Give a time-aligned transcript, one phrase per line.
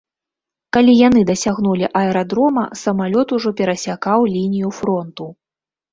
[0.75, 5.33] Калі яны дасягнулі аэрадрома, самалёт ужо перасякаў лінію фронту.